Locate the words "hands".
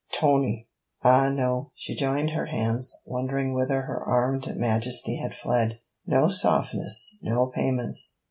2.47-3.03